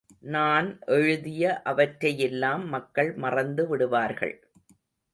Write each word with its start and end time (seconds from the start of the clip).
நான் 0.27 0.79
எழுதிய 0.87 1.61
அவற்றையெல்லாம் 1.63 2.67
மக்கள் 2.67 3.13
மறந்து 3.15 3.67
விடுவார்கள். 3.67 4.35